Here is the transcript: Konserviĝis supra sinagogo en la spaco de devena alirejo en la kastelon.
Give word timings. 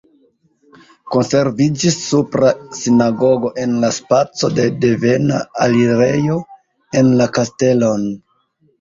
Konserviĝis 1.15 1.97
supra 2.05 2.55
sinagogo 2.79 3.53
en 3.67 3.77
la 3.85 3.93
spaco 4.01 4.53
de 4.59 4.69
devena 4.89 5.41
alirejo 5.69 6.43
en 7.05 7.17
la 7.25 7.33
kastelon. 7.41 8.15